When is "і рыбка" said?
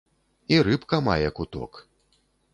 0.55-1.01